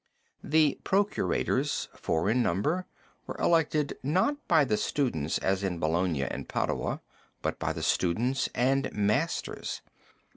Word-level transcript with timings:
The 0.43 0.79
procurators, 0.83 1.87
four 1.95 2.27
in 2.27 2.41
number, 2.41 2.87
were 3.27 3.37
elected, 3.37 3.99
not 4.01 4.35
by 4.47 4.65
the 4.65 4.75
students 4.75 5.37
as 5.37 5.63
in 5.63 5.77
Bologna 5.77 6.23
and 6.23 6.49
Padua, 6.49 7.01
but 7.43 7.59
by 7.59 7.71
the 7.71 7.83
students 7.83 8.49
and 8.55 8.91
masters. 8.95 9.81